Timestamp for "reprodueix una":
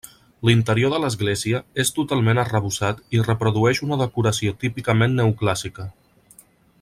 3.29-4.01